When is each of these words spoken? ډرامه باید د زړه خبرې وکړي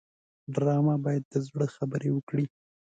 ډرامه 0.53 0.95
باید 1.05 1.23
د 1.29 1.35
زړه 1.47 1.67
خبرې 1.75 2.09
وکړي 2.13 2.45